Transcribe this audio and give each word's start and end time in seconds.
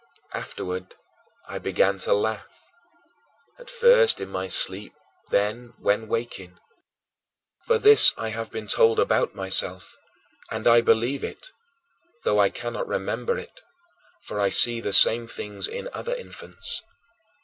8. 0.33 0.39
Afterward 0.39 0.95
I 1.47 1.59
began 1.59 1.99
to 1.99 2.13
laugh 2.15 2.71
at 3.59 3.69
first 3.69 4.19
in 4.19 4.29
my 4.29 4.47
sleep, 4.47 4.95
then 5.29 5.75
when 5.77 6.07
waking. 6.07 6.57
For 7.67 7.77
this 7.77 8.11
I 8.17 8.29
have 8.29 8.49
been 8.49 8.65
told 8.67 8.99
about 8.99 9.35
myself 9.35 9.95
and 10.49 10.67
I 10.67 10.81
believe 10.81 11.23
it 11.23 11.51
though 12.23 12.39
I 12.39 12.49
cannot 12.49 12.87
remember 12.87 13.37
it 13.37 13.61
for 14.23 14.39
I 14.39 14.49
see 14.49 14.81
the 14.81 14.91
same 14.91 15.27
things 15.27 15.67
in 15.67 15.87
other 15.93 16.15
infants. 16.15 16.81